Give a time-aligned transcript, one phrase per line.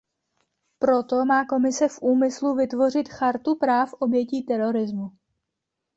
[0.79, 5.11] Proto má Komise v úmyslu vytvořit chartu práv obětí terorismu.